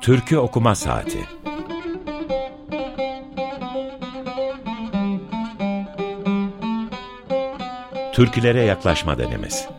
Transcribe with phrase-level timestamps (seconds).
[0.00, 1.24] Türkü Okuma Saati.
[8.12, 9.77] Türkülere Yaklaşma Denemesi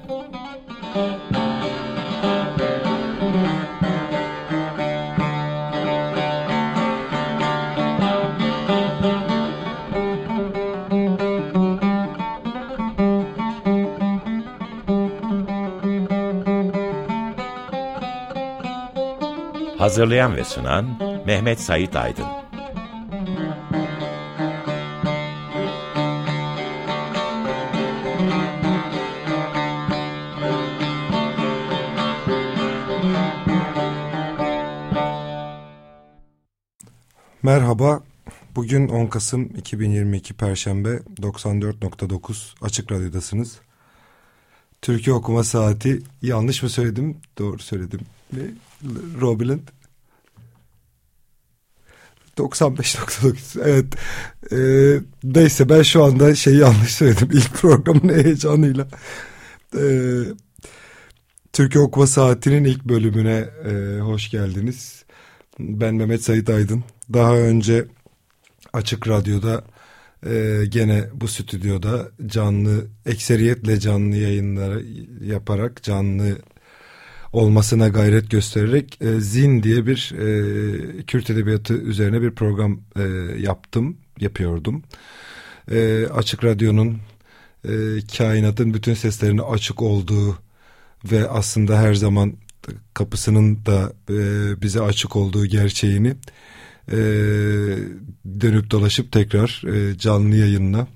[19.89, 20.85] Hazırlayan ve sunan
[21.25, 22.25] Mehmet Sait Aydın.
[37.43, 38.03] Merhaba.
[38.55, 43.59] Bugün 10 Kasım 2022 Perşembe 94.9 Açık Radyo'dasınız.
[44.81, 47.17] Türkiye okuma saati yanlış mı söyledim?
[47.37, 47.99] Doğru söyledim.
[49.21, 49.78] Robiland
[52.39, 53.85] 95.9 evet.
[54.51, 57.29] Ee, neyse ben şu anda şeyi yanlış söyledim.
[57.31, 58.87] İlk programın heyecanıyla.
[59.77, 60.19] Ee,
[61.53, 65.03] Türkiye Okuma Saati'nin ilk bölümüne e, hoş geldiniz.
[65.59, 66.83] Ben Mehmet Sait Aydın.
[67.13, 67.85] Daha önce
[68.73, 69.63] Açık Radyo'da
[70.25, 74.85] e, gene bu stüdyoda canlı ekseriyetle canlı yayınları
[75.21, 76.37] yaparak canlı
[77.33, 83.03] olmasına gayret göstererek e, Zin diye bir e, Kürt Edebiyatı üzerine bir program e,
[83.39, 84.83] yaptım, yapıyordum.
[85.71, 86.97] E, açık Radyo'nun
[87.65, 87.71] e,
[88.17, 90.37] kainatın bütün seslerine açık olduğu
[91.11, 92.33] ve aslında her zaman
[92.93, 96.15] kapısının da e, bize açık olduğu gerçeğini
[96.91, 96.97] e,
[98.41, 100.87] dönüp dolaşıp tekrar e, canlı yayınla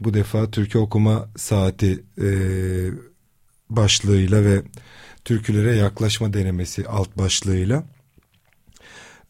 [0.00, 2.28] bu defa Türkiye Okuma Saati e,
[3.70, 4.62] başlığıyla ve
[5.24, 7.84] türkülere yaklaşma denemesi alt başlığıyla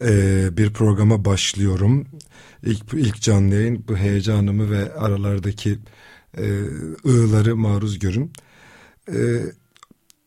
[0.03, 2.06] e, bir programa başlıyorum.
[2.62, 5.79] İlk, ilk canlı yayın bu heyecanımı ve aralardaki
[6.39, 6.45] e,
[7.07, 8.33] ığları maruz görün.
[9.08, 9.17] E,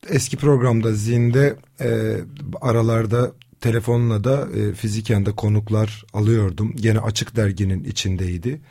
[0.10, 2.18] eski programda zinde e,
[2.62, 3.32] aralarda
[3.62, 6.76] telefonla da e, fiziken de konuklar alıyordum.
[6.76, 8.62] Gene Açık Dergi'nin içindeydi.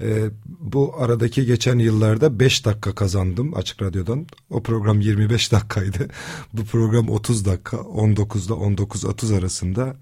[0.00, 4.26] E, bu aradaki geçen yıllarda 5 dakika kazandım Açık Radyo'dan.
[4.50, 6.08] O program 25 dakikaydı.
[6.52, 9.96] bu program 30 dakika 19 ile 19.30 arasında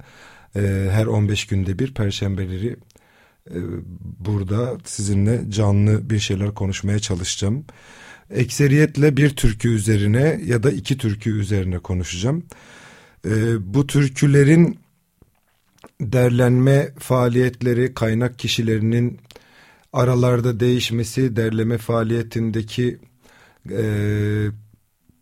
[0.56, 2.76] e, her 15 günde bir perşembeleri
[3.50, 3.58] e,
[4.18, 7.64] burada sizinle canlı bir şeyler konuşmaya çalışacağım.
[8.30, 12.42] Ekseriyetle bir türkü üzerine ya da iki türkü üzerine konuşacağım.
[13.24, 13.30] E,
[13.74, 14.78] bu türkülerin
[16.00, 19.18] derlenme faaliyetleri, kaynak kişilerinin
[19.96, 22.98] aralarda değişmesi, derleme faaliyetindeki
[23.70, 23.84] e,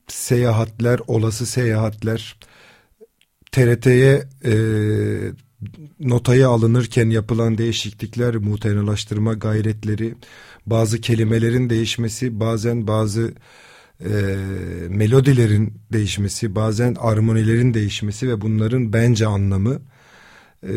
[0.08, 2.36] seyahatler, olası seyahatler,
[3.52, 4.54] TRT'ye e,
[6.00, 10.14] notaya alınırken yapılan değişiklikler, muhtenalaştırma gayretleri,
[10.66, 13.34] bazı kelimelerin değişmesi, bazen bazı
[14.00, 14.12] e,
[14.88, 19.80] melodilerin değişmesi, bazen armonilerin değişmesi ve bunların bence anlamı,
[20.62, 20.74] e,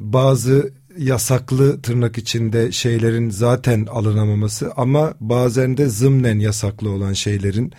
[0.00, 7.72] bazı yasaklı tırnak içinde şeylerin zaten alınamaması ama bazen de zımnen yasaklı olan şeylerin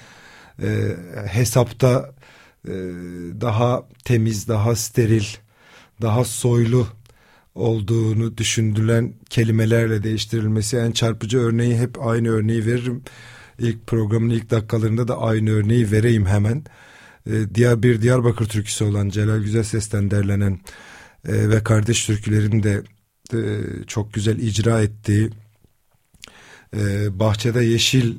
[0.62, 0.96] e,
[1.28, 2.14] hesapta
[2.68, 2.74] e,
[3.42, 5.26] daha temiz, daha steril,
[6.02, 6.88] daha soylu
[7.56, 13.04] olduğunu düşündülen kelimelerle değiştirilmesi en çarpıcı örneği hep aynı örneği veririm.
[13.60, 16.64] İlk programın ilk dakikalarında da aynı örneği vereyim hemen.
[17.28, 20.60] Ee, diğer bir Diyarbakır türküsü olan Celal Güzel Ses'ten derlenen
[21.28, 22.84] e, ve kardeş türkülerin de
[23.34, 25.30] e, çok güzel icra ettiği
[26.78, 28.16] e, Bahçede Yeşil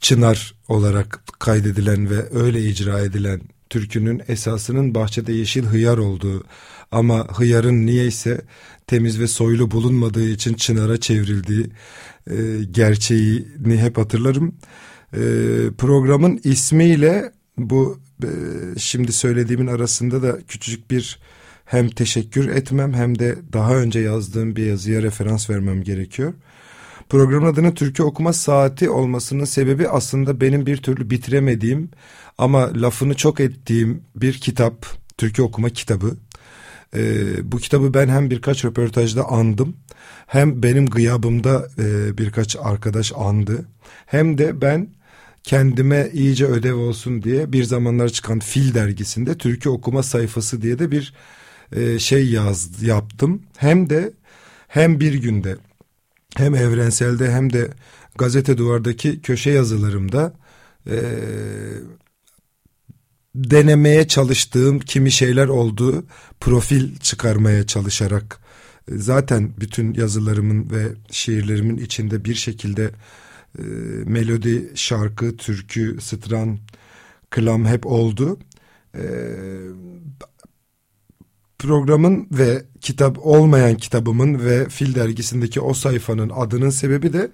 [0.00, 3.40] Çınar olarak kaydedilen ve öyle icra edilen
[3.70, 6.44] türkünün esasının bahçede yeşil hıyar olduğu
[6.90, 8.40] ama hıyarın niyeyse
[8.86, 11.66] temiz ve soylu bulunmadığı için çınara çevrildiği
[12.30, 12.36] e,
[12.70, 14.54] gerçeğini hep hatırlarım.
[15.12, 15.20] E,
[15.78, 18.28] programın ismiyle bu e,
[18.78, 21.18] şimdi söylediğimin arasında da küçücük bir
[21.72, 26.32] hem teşekkür etmem hem de daha önce yazdığım bir yazıya referans vermem gerekiyor.
[27.08, 31.90] Programın adının Türkiye okuma saati olmasının sebebi aslında benim bir türlü bitiremediğim
[32.38, 34.86] ama lafını çok ettiğim bir kitap,
[35.18, 36.16] Türkiye okuma kitabı.
[36.96, 39.76] Ee, bu kitabı ben hem birkaç röportajda andım
[40.26, 43.64] hem benim gıyabımda e, birkaç arkadaş andı
[44.06, 44.88] hem de ben
[45.42, 50.90] kendime iyice ödev olsun diye bir zamanlar çıkan Fil dergisinde Türkiye okuma sayfası diye de
[50.90, 51.14] bir
[51.72, 53.42] e, şey yaz yaptım.
[53.56, 54.12] Hem de
[54.68, 55.56] hem bir günde
[56.36, 57.68] hem evrenselde hem de
[58.18, 60.34] gazete duvardaki köşe yazılarımda
[60.86, 60.96] e,
[63.34, 66.04] denemeye çalıştığım kimi şeyler oldu.
[66.40, 68.40] Profil çıkarmaya çalışarak
[68.92, 72.90] e, zaten bütün yazılarımın ve şiirlerimin içinde bir şekilde
[73.58, 73.62] e,
[74.04, 76.58] melodi, şarkı, türkü, stran,
[77.30, 78.38] klam hep oldu.
[78.94, 79.02] E,
[81.62, 87.30] programın ve kitap olmayan kitabımın ve Fil dergisindeki o sayfanın adının sebebi de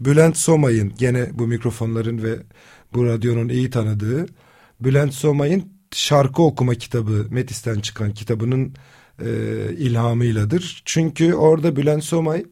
[0.00, 2.36] Bülent Somay'ın gene bu mikrofonların ve
[2.94, 4.26] bu radyonun iyi tanıdığı
[4.80, 8.74] Bülent Somay'ın şarkı okuma kitabı Metis'ten çıkan kitabının
[9.24, 9.30] e,
[9.78, 10.82] ilhamıyladır.
[10.84, 12.44] Çünkü orada Bülent Somay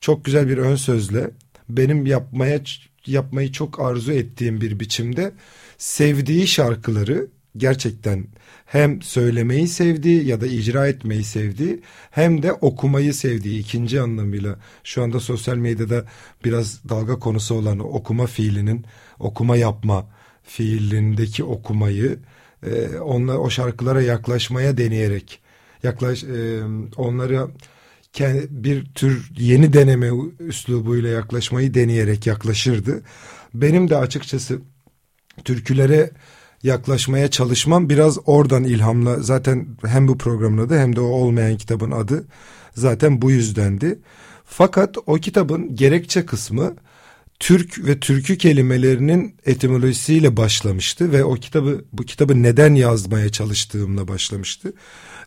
[0.00, 1.30] çok güzel bir ön sözle
[1.68, 2.60] benim yapmaya
[3.06, 5.32] yapmayı çok arzu ettiğim bir biçimde
[5.78, 7.26] sevdiği şarkıları
[7.56, 8.26] gerçekten
[8.66, 11.80] hem söylemeyi sevdiği ya da icra etmeyi sevdiği
[12.10, 16.04] hem de okumayı sevdiği ikinci anlamıyla şu anda sosyal medyada
[16.44, 18.84] biraz dalga konusu olan okuma fiilinin
[19.18, 20.06] okuma yapma
[20.42, 22.18] fiilindeki okumayı
[22.66, 25.40] e, onla, o şarkılara yaklaşmaya deneyerek
[25.82, 26.60] yaklaş e,
[26.96, 27.48] onları
[28.50, 30.10] bir tür yeni deneme
[30.40, 33.02] üslubuyla yaklaşmayı deneyerek yaklaşırdı.
[33.54, 34.58] Benim de açıkçası
[35.44, 36.10] türkülere
[36.62, 41.90] yaklaşmaya çalışmam biraz oradan ilhamla zaten hem bu programın adı hem de o olmayan kitabın
[41.90, 42.24] adı
[42.74, 43.98] zaten bu yüzdendi.
[44.44, 46.76] Fakat o kitabın gerekçe kısmı
[47.40, 54.72] Türk ve türkü kelimelerinin etimolojisiyle başlamıştı ve o kitabı bu kitabı neden yazmaya çalıştığımla başlamıştı.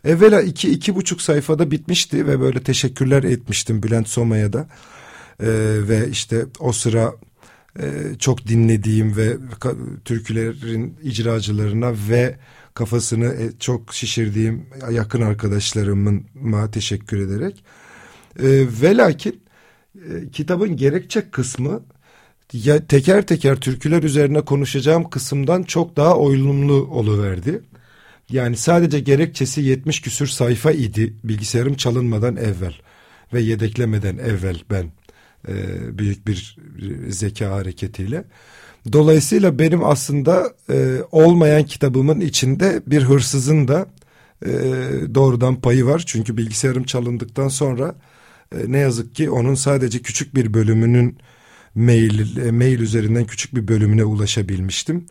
[0.04, 4.68] Evvela iki, iki buçuk sayfada bitmişti ve böyle teşekkürler etmiştim Bülent Soma'ya da.
[5.40, 5.46] Ee,
[5.88, 7.14] ve işte o sıra
[8.18, 9.36] çok dinlediğim ve
[10.04, 12.36] türkülerin icracılarına ve
[12.74, 17.64] kafasını e, çok şişirdiğim yakın arkadaşlarımın ma teşekkür ederek.
[18.38, 18.48] E,
[18.82, 19.40] ve lakin
[19.94, 21.82] e, kitabın gerekçe kısmı
[22.88, 27.62] teker teker türküler üzerine konuşacağım kısımdan çok daha oyunlu oluverdi.
[28.30, 32.74] Yani sadece gerekçesi 70 küsür sayfa idi bilgisayarım çalınmadan evvel
[33.32, 34.92] ve yedeklemeden evvel ben
[35.48, 35.54] e,
[35.98, 36.56] büyük bir
[37.08, 38.24] zeka hareketiyle.
[38.92, 43.86] Dolayısıyla benim aslında e, olmayan kitabımın içinde bir hırsızın da
[44.46, 44.50] e,
[45.14, 46.02] doğrudan payı var.
[46.06, 47.94] Çünkü bilgisayarım çalındıktan sonra
[48.52, 51.18] e, ne yazık ki onun sadece küçük bir bölümünün
[51.74, 55.06] mail, e, mail üzerinden küçük bir bölümüne ulaşabilmiştim.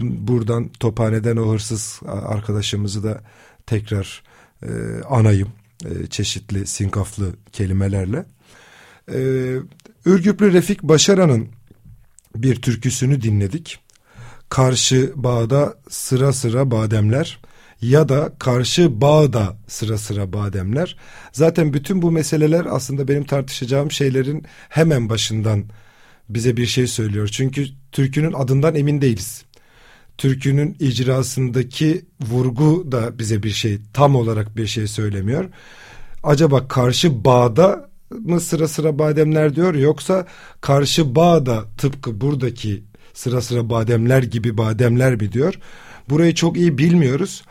[0.00, 3.20] Buradan Tophane'den o hırsız arkadaşımızı da
[3.66, 4.22] tekrar
[4.62, 4.68] e,
[5.10, 5.48] anayım
[5.84, 8.24] e, çeşitli sinkaflı kelimelerle.
[9.08, 9.18] E,
[10.06, 11.48] Ürgüplü Refik Başaran'ın
[12.36, 13.78] bir türküsünü dinledik.
[14.48, 17.38] Karşı bağda sıra sıra bademler
[17.82, 20.96] ya da karşı bağda sıra sıra bademler.
[21.32, 25.64] Zaten bütün bu meseleler aslında benim tartışacağım şeylerin hemen başından
[26.28, 27.28] bize bir şey söylüyor.
[27.28, 29.44] Çünkü türkünün adından emin değiliz.
[30.18, 35.48] Türkünün icrasındaki vurgu da bize bir şey tam olarak bir şey söylemiyor.
[36.22, 40.26] Acaba karşı bağda mı sıra sıra bademler diyor yoksa
[40.60, 45.54] karşı bağda tıpkı buradaki sıra sıra bademler gibi bademler mi diyor?
[46.10, 47.42] Burayı çok iyi bilmiyoruz.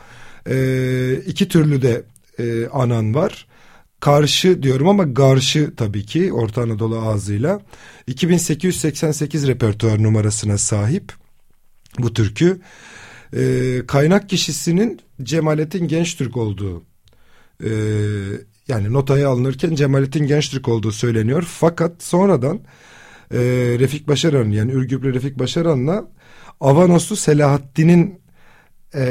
[0.49, 2.03] Ee, iki türlü de
[2.39, 3.47] e, anan var
[3.99, 7.61] karşı diyorum ama karşı tabii ki Orta Anadolu ağzıyla
[8.07, 11.13] 2888 repertuar numarasına sahip
[11.99, 12.61] bu türkü.
[13.35, 16.83] E, kaynak kişisinin Cemalettin Gençtürk olduğu
[17.63, 17.71] e,
[18.71, 21.43] yani notaya alınırken Cemalettin Gençtürk olduğu söyleniyor.
[21.47, 22.59] Fakat sonradan
[23.33, 23.39] e,
[23.79, 26.07] Refik Başaran yani Ürgüplü Refik Başaran'la
[26.61, 28.19] Avanoslu Selahaddin'in
[28.95, 29.01] e,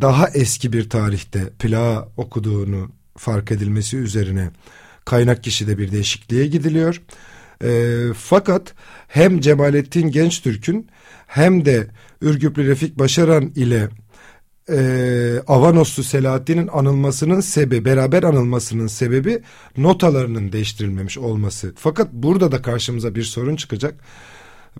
[0.00, 4.50] daha eski bir tarihte plağı okuduğunu fark edilmesi üzerine
[5.04, 7.02] kaynak kişide bir değişikliğe gidiliyor.
[7.64, 8.74] E, fakat
[9.08, 10.88] hem Cemalettin Gençtürk'ün
[11.26, 11.86] hem de
[12.20, 13.88] Ürgüplü Refik Başaran ile
[14.70, 19.42] e, Avanoslu Selahaddin'in anılmasının sebebi, beraber anılmasının sebebi
[19.76, 21.72] notalarının değiştirilmemiş olması.
[21.76, 23.94] Fakat burada da karşımıza bir sorun çıkacak.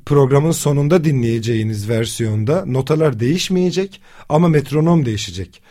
[0.07, 5.63] Programın sonunda dinleyeceğiniz versiyonda notalar değişmeyecek ama metronom değişecek.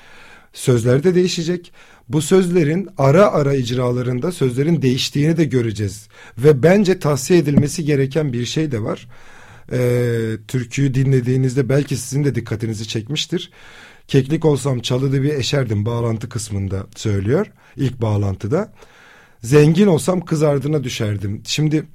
[0.53, 1.71] Sözler de değişecek.
[2.09, 6.07] Bu sözlerin ara ara icralarında sözlerin değiştiğini de göreceğiz.
[6.37, 9.07] Ve bence tavsiye edilmesi gereken bir şey de var.
[9.71, 13.51] Ee, türküyü dinlediğinizde belki sizin de dikkatinizi çekmiştir.
[14.09, 17.51] Keklik olsam çalıdı bir eşerdim bağlantı kısmında söylüyor.
[17.75, 18.73] İlk bağlantıda.
[19.41, 21.41] Zengin olsam kız ardına düşerdim.
[21.45, 21.85] Şimdi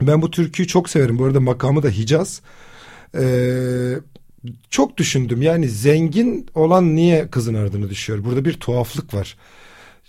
[0.00, 1.18] ben bu türküyü çok severim.
[1.18, 2.40] Bu arada makamı da Hicaz.
[3.18, 3.94] Ee,
[4.70, 5.42] çok düşündüm.
[5.42, 8.24] Yani zengin olan niye kızın ardına düşüyor?
[8.24, 9.36] Burada bir tuhaflık var.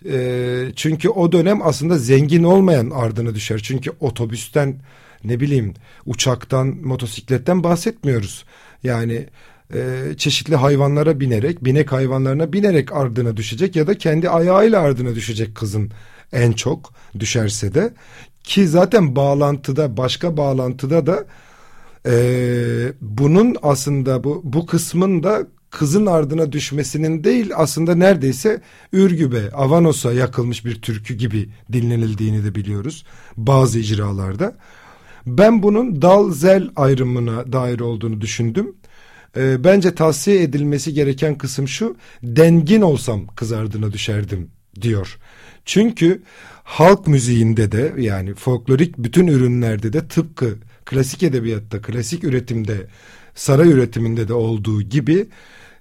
[0.06, 3.60] E, çünkü o dönem aslında zengin olmayan ardına düşer.
[3.64, 4.82] Çünkü otobüsten
[5.24, 5.74] ne bileyim
[6.06, 8.46] uçaktan motosikletten bahsetmiyoruz.
[8.84, 9.28] Yani
[9.74, 15.56] e, çeşitli hayvanlara binerek, binek hayvanlarına binerek ardına düşecek ya da kendi ayağıyla ardına düşecek
[15.56, 15.92] kızın
[16.34, 17.94] en çok düşerse de
[18.44, 21.26] ki zaten bağlantıda başka bağlantıda da
[22.06, 22.16] e,
[23.02, 28.62] bunun aslında bu bu kısmın da kızın ardına düşmesinin değil aslında neredeyse
[28.94, 33.06] Ürgüp'e, Avanos'a yakılmış bir türkü gibi dinlenildiğini de biliyoruz
[33.38, 34.56] bazı icralarda.
[35.28, 38.76] Ben bunun dal-zel ayrımına dair olduğunu düşündüm.
[39.38, 44.52] E, bence tavsiye edilmesi gereken kısım şu, dengin olsam kız ardına düşerdim
[44.82, 45.18] diyor.
[45.66, 46.22] Çünkü
[46.64, 52.88] halk müziğinde de yani folklorik bütün ürünlerde de tıpkı klasik edebiyatta, klasik üretimde,
[53.36, 55.26] saray üretiminde de olduğu gibi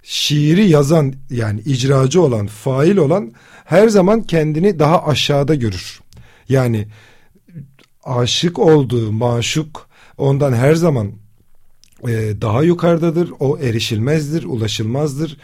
[0.02, 3.32] şiiri yazan yani icracı olan, fail olan
[3.64, 6.00] her zaman kendini daha aşağıda görür.
[6.48, 6.88] Yani
[8.04, 11.12] aşık olduğu maşuk ondan her zaman
[12.02, 13.32] e, daha yukarıdadır.
[13.40, 15.36] O erişilmezdir, ulaşılmazdır.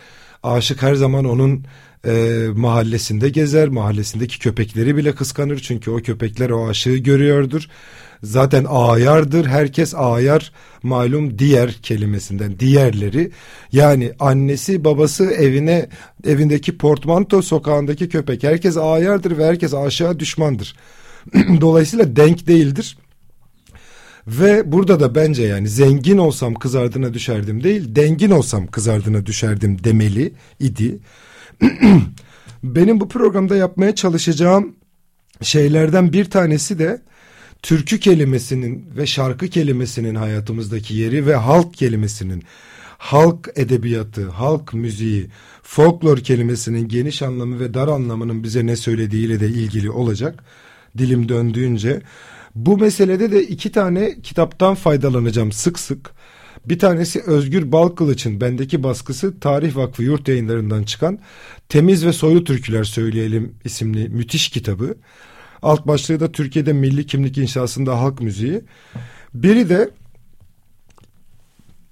[0.42, 1.64] Aşık her zaman onun
[2.06, 3.68] e, mahallesinde gezer.
[3.68, 5.58] Mahallesindeki köpekleri bile kıskanır.
[5.58, 7.68] Çünkü o köpekler o aşığı görüyordur.
[8.22, 9.46] Zaten ayardır.
[9.46, 13.30] Herkes ayar malum diğer kelimesinden diğerleri.
[13.72, 15.88] Yani annesi babası evine
[16.24, 18.42] evindeki portmanto sokağındaki köpek.
[18.42, 20.76] Herkes ayardır ve herkes aşağı düşmandır.
[21.60, 22.96] Dolayısıyla denk değildir.
[24.26, 29.26] Ve burada da bence yani zengin olsam kız ardına düşerdim değil, dengin olsam kız ardına
[29.26, 30.98] düşerdim demeli idi.
[32.62, 34.76] Benim bu programda yapmaya çalışacağım
[35.42, 37.02] şeylerden bir tanesi de
[37.62, 42.42] türkü kelimesinin ve şarkı kelimesinin hayatımızdaki yeri ve halk kelimesinin
[42.98, 45.26] halk edebiyatı, halk müziği,
[45.62, 50.44] folklor kelimesinin geniş anlamı ve dar anlamının bize ne söylediğiyle de ilgili olacak.
[50.98, 52.02] Dilim döndüğünce
[52.54, 56.10] bu meselede de iki tane kitaptan faydalanacağım sık sık.
[56.66, 61.18] Bir tanesi Özgür Balkılıç'ın bendeki baskısı Tarih Vakfı yurt yayınlarından çıkan
[61.68, 64.94] Temiz ve Soylu Türküler Söyleyelim isimli müthiş kitabı.
[65.62, 68.60] Alt başlığı da Türkiye'de milli kimlik inşasında halk müziği.
[69.34, 69.90] Biri de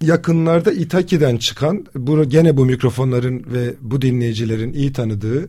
[0.00, 5.48] yakınlarda İtaki'den çıkan bu gene bu mikrofonların ve bu dinleyicilerin iyi tanıdığı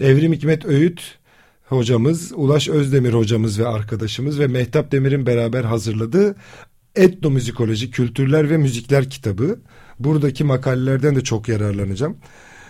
[0.00, 1.18] Evrim Hikmet Öğüt
[1.72, 6.36] hocamız, Ulaş Özdemir hocamız ve arkadaşımız ve Mehtap Demir'in beraber hazırladığı
[6.94, 9.60] Etnomüzikoloji Kültürler ve Müzikler kitabı.
[9.98, 12.16] Buradaki makalelerden de çok yararlanacağım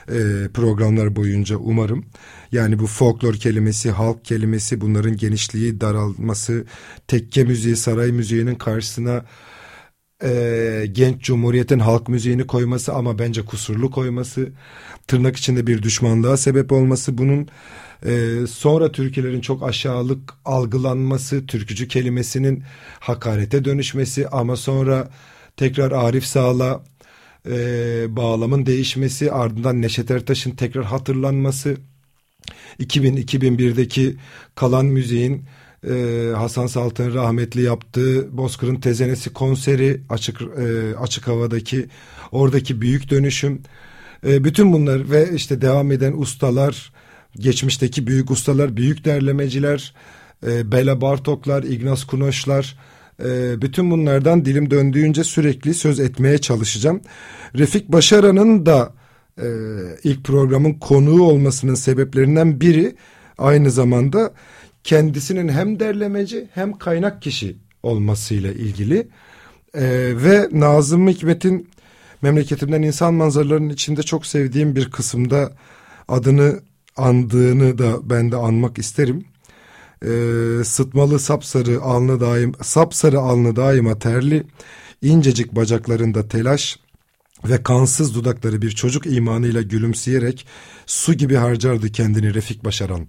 [0.09, 2.05] e, programlar boyunca umarım.
[2.53, 6.65] Yani bu folklor kelimesi, halk kelimesi bunların genişliği, daralması,
[7.09, 9.25] tekke müziği, saray müziğinin karşısına
[10.25, 14.53] e, genç cumhuriyetin halk müziğini koyması ama bence kusurlu koyması,
[15.07, 17.49] tırnak içinde bir düşmanlığa sebep olması bunun
[18.07, 22.63] ee, sonra türkülerin çok aşağılık algılanması, türkücü kelimesinin
[23.01, 25.11] hakarete dönüşmesi ama sonra
[25.57, 26.85] tekrar Arif Sağ'la
[27.47, 27.57] e,
[28.17, 31.77] bağlamın değişmesi, ardından Neşet Ertaş'ın tekrar hatırlanması,
[32.81, 34.17] 2000-2001'deki
[34.55, 35.45] kalan müziğin
[35.91, 41.87] e, Hasan Salt'ın rahmetli yaptığı Bozkır'ın Tezenesi konseri açık e, açık havadaki
[42.33, 43.63] oradaki büyük dönüşüm.
[44.27, 46.93] E, bütün bunlar ve işte devam eden ustalar
[47.37, 49.95] geçmişteki büyük ustalar, büyük derlemeciler,
[50.47, 52.77] e, Bela Bartoklar, Ignaz Kunoşlar,
[53.25, 57.01] e, bütün bunlardan dilim döndüğünce sürekli söz etmeye çalışacağım.
[57.55, 58.93] Refik Başaran'ın da
[59.39, 59.47] e,
[60.05, 62.97] ilk programın konuğu olmasının sebeplerinden biri
[63.39, 64.35] aynı zamanda
[64.85, 69.09] kendisinin hem derlemeci hem kaynak kişi olmasıyla ilgili
[69.75, 69.83] e,
[70.17, 71.69] ve Nazım Hikmet'in
[72.23, 75.53] memleketimden insan manzaralarının içinde çok sevdiğim bir kısımda
[76.09, 76.61] adını
[76.97, 79.25] andığını da ben de anmak isterim.
[80.05, 84.47] Ee, sıtmalı sapsarı alnı daim sapsarı alnı daima terli
[85.03, 86.79] incecik bacaklarında telaş
[87.45, 90.47] ve kansız dudakları bir çocuk imanıyla gülümseyerek
[90.87, 93.09] su gibi harcardı kendini Refik Başaran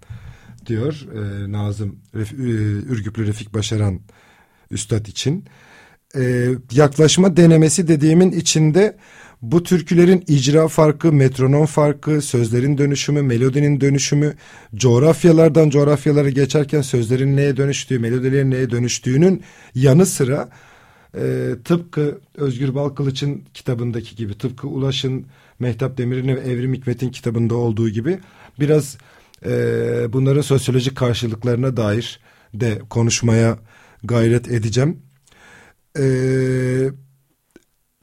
[0.66, 2.36] diyor e, Nazım Ref, e,
[2.94, 4.00] Ürgüplü Refik Başaran
[4.72, 5.46] üstad için.
[6.18, 8.98] E, yaklaşma denemesi dediğimin içinde
[9.44, 14.34] bu türkülerin icra farkı, metronom farkı, sözlerin dönüşümü, melodinin dönüşümü,
[14.76, 19.44] coğrafyalardan coğrafyalara geçerken sözlerin neye dönüştüğü, melodilerin neye dönüştüğünün
[19.76, 20.50] yanı sıra
[21.18, 25.26] e, tıpkı Özgür Balkılıç'ın kitabındaki gibi, tıpkı Ulaş'ın,
[25.60, 28.20] Mehtap Demir'in ve Evrim Hikmet'in kitabında olduğu gibi
[28.60, 28.98] biraz
[29.46, 29.52] e,
[30.14, 32.20] bunların sosyolojik karşılıklarına dair
[32.54, 33.58] de konuşmaya
[34.04, 34.98] gayret edeceğim.
[36.00, 36.92] Eee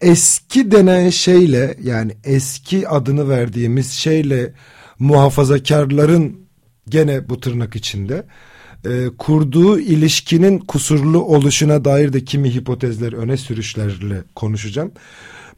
[0.00, 4.52] eski denen şeyle yani eski adını verdiğimiz şeyle
[4.98, 6.40] muhafazakarların
[6.88, 8.26] gene bu tırnak içinde
[8.84, 14.92] e, kurduğu ilişkinin kusurlu oluşuna dair de kimi hipotezler öne sürüşlerle konuşacağım.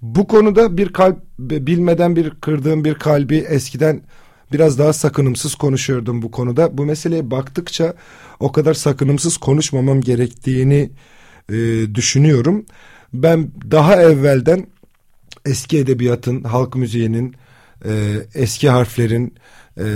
[0.02, 4.02] Bu konuda bir kalp bilmeden bir kırdığım bir kalbi eskiden
[4.52, 6.78] biraz daha sakınımsız konuşuyordum bu konuda.
[6.78, 7.94] Bu meseleye baktıkça
[8.40, 10.90] o kadar sakınımsız konuşmamam gerektiğini
[11.48, 11.54] e,
[11.94, 12.66] düşünüyorum.
[13.12, 14.66] Ben daha evvelden
[15.46, 17.34] eski edebiyatın, halk müziğinin,
[17.84, 19.34] e, eski harflerin
[19.78, 19.86] e,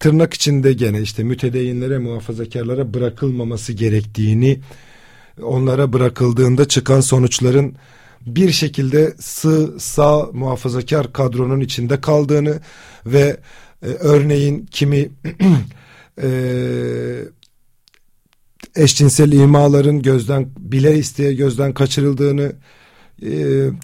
[0.00, 4.60] tırnak içinde gene işte mütedeyinlere, muhafazakarlara bırakılmaması gerektiğini,
[5.42, 7.74] onlara bırakıldığında çıkan sonuçların
[8.26, 12.60] bir şekilde sığ, sağ muhafazakar kadronun içinde kaldığını
[13.06, 13.36] ve
[13.82, 15.08] e, örneğin kimi
[16.22, 16.28] e,
[18.76, 22.52] eşcinsel imaların gözden bile isteye gözden kaçırıldığını
[23.22, 23.30] e,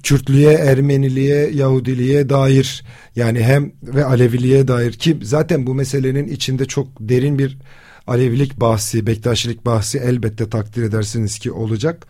[0.02, 2.84] Kürtlüğe, Ermeniliğe, Yahudiliğe dair
[3.16, 7.58] yani hem ve Aleviliğe dair ki zaten bu meselenin içinde çok derin bir
[8.06, 12.06] Alevilik bahsi, Bektaşilik bahsi elbette takdir edersiniz ki olacak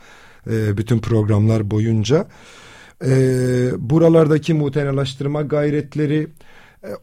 [0.51, 2.29] e, bütün programlar boyunca.
[3.07, 3.11] E,
[3.79, 6.29] buralardaki mutenalaştırma gayretleri,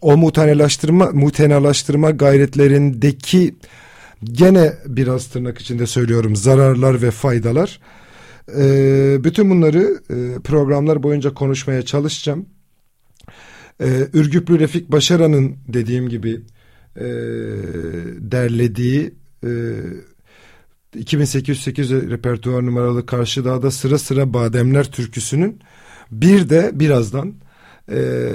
[0.01, 3.55] o mutenalaştırma, mutenalaştırma gayretlerindeki
[4.23, 7.79] gene biraz tırnak içinde söylüyorum zararlar ve faydalar.
[8.57, 8.63] E,
[9.23, 12.45] bütün bunları e, programlar boyunca konuşmaya çalışacağım.
[13.81, 16.41] E, Ürgüplü Refik Başaran'ın dediğim gibi
[16.95, 17.05] e,
[18.19, 19.49] derlediği e,
[20.95, 25.59] 2808 repertuar numaralı Karşı Dağ'da sıra sıra Bademler türküsünün
[26.11, 27.33] bir de birazdan
[27.91, 28.31] e,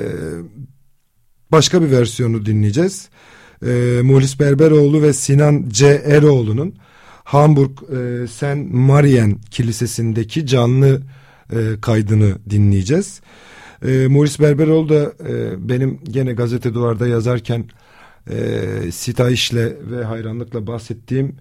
[1.53, 3.09] başka bir versiyonu dinleyeceğiz.
[3.67, 5.87] E, Muhlis Berberoğlu ve Sinan C.
[5.87, 6.75] Eroğlu'nun
[7.25, 11.03] Hamburg e, Saint Marien Kilisesi'ndeki canlı
[11.53, 13.21] e, kaydını dinleyeceğiz.
[13.87, 17.65] E, Muhlis Berberoğlu da e, benim gene gazete duvarda yazarken
[18.31, 21.37] e, sitayişle ve hayranlıkla bahsettiğim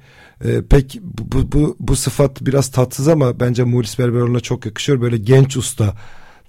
[0.45, 5.01] e, pek bu, bu, bu sıfat biraz tatsız ama bence Muhlis Berberoğlu'na çok yakışıyor.
[5.01, 5.95] Böyle genç usta,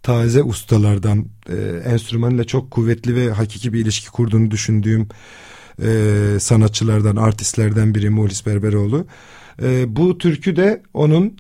[0.03, 1.55] taze ustalardan e,
[1.91, 5.09] enstrümanıyla çok kuvvetli ve hakiki bir ilişki kurduğunu düşündüğüm
[5.83, 9.07] e, sanatçılardan, artistlerden biri Muhlis Berberoğlu.
[9.63, 11.37] E, bu türkü de onun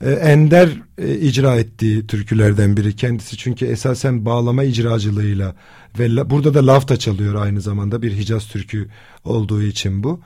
[0.00, 2.96] e, ender e, icra ettiği türkülerden biri.
[2.96, 5.54] Kendisi çünkü esasen bağlama icracılığıyla
[5.98, 8.88] ve la, burada da lafta çalıyor aynı zamanda bir Hicaz türkü
[9.24, 10.20] olduğu için bu.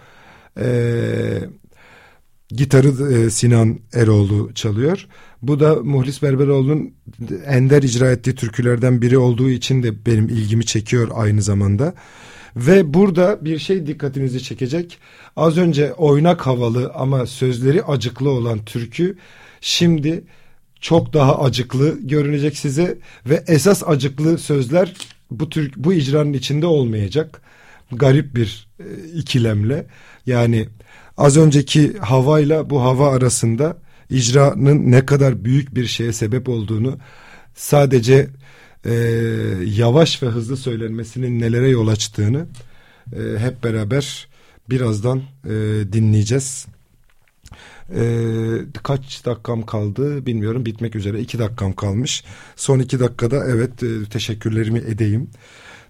[0.60, 0.68] E,
[2.48, 5.06] gitarı e, Sinan Eroğlu çalıyor.
[5.42, 6.94] Bu da Muhlis Berberoğlu'nun
[7.46, 11.94] ender icra ettiği türkülerden biri olduğu için de benim ilgimi çekiyor aynı zamanda.
[12.56, 14.98] Ve burada bir şey dikkatinizi çekecek.
[15.36, 19.16] Az önce oynak havalı ama sözleri acıklı olan türkü
[19.60, 20.24] şimdi
[20.80, 24.94] çok daha acıklı görünecek size ve esas acıklı sözler
[25.30, 27.42] bu tür bu icranın içinde olmayacak.
[27.92, 28.84] Garip bir e,
[29.14, 29.86] ikilemle
[30.26, 30.68] yani
[31.16, 33.76] az önceki havayla bu hava arasında
[34.10, 36.98] icranın ne kadar büyük bir şeye sebep olduğunu
[37.54, 38.28] sadece
[38.84, 38.94] e,
[39.64, 42.46] yavaş ve hızlı söylenmesinin nelere yol açtığını
[43.12, 44.28] e, hep beraber
[44.70, 45.50] birazdan e,
[45.92, 46.66] dinleyeceğiz.
[47.94, 48.04] E,
[48.82, 52.24] kaç dakikam kaldı bilmiyorum bitmek üzere iki dakikam kalmış.
[52.56, 55.30] Son iki dakikada evet e, teşekkürlerimi edeyim.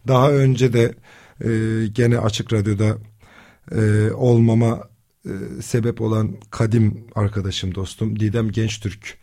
[0.09, 0.95] Daha önce de
[1.45, 1.51] e,
[1.87, 2.99] gene Açık Radyo'da
[3.73, 4.89] e, olmama
[5.27, 9.19] e, sebep olan kadim arkadaşım dostum Didem Gençtürk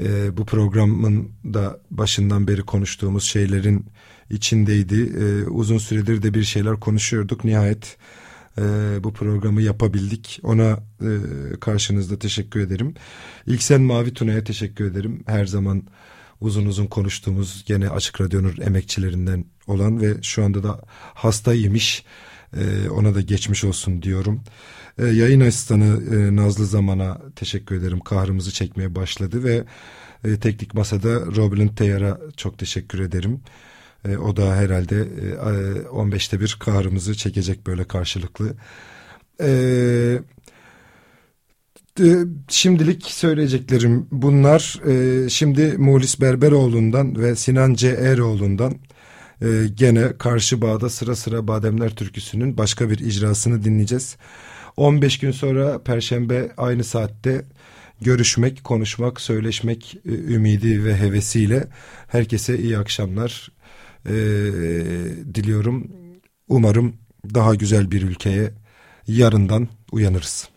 [0.00, 3.86] e, bu programın da başından beri konuştuğumuz şeylerin
[4.30, 5.12] içindeydi.
[5.18, 7.44] E, uzun süredir de bir şeyler konuşuyorduk.
[7.44, 7.96] Nihayet
[8.58, 8.62] e,
[9.04, 10.40] bu programı yapabildik.
[10.42, 11.10] Ona e,
[11.60, 12.94] karşınızda teşekkür ederim.
[13.46, 15.22] İlk sen Mavi Tuna'ya teşekkür ederim.
[15.26, 15.82] Her zaman
[16.40, 20.80] uzun uzun konuştuğumuz gene Açık Radyo'nun emekçilerinden olan ve şu anda da
[21.14, 22.04] hastaymış.
[22.56, 24.40] E, ona da geçmiş olsun diyorum.
[24.98, 28.00] E, yayın asistanı e, Nazlı Zaman'a teşekkür ederim.
[28.00, 29.64] Kahrımızı çekmeye başladı ve
[30.24, 33.40] e, teknik masada Robin Teyar'a çok teşekkür ederim.
[34.08, 35.30] E, o da herhalde e,
[35.88, 38.54] 15'te bir kahrımızı çekecek böyle karşılıklı.
[39.40, 40.18] E,
[42.48, 44.80] şimdilik söyleyeceklerim bunlar.
[44.86, 47.88] E, şimdi Muhlis Berberoğlu'ndan ve Sinan C.
[47.88, 48.74] Eroğlu'ndan
[49.42, 54.16] e, gene Karşı Bağ'da sıra sıra Bademler Türküsü'nün başka bir icrasını dinleyeceğiz.
[54.76, 57.44] 15 gün sonra Perşembe aynı saatte
[58.00, 61.68] görüşmek, konuşmak, söyleşmek e, ümidi ve hevesiyle
[62.08, 63.52] herkese iyi akşamlar
[64.06, 64.14] e,
[65.34, 65.90] diliyorum.
[66.48, 66.96] Umarım
[67.34, 68.52] daha güzel bir ülkeye
[69.06, 70.53] yarından uyanırız.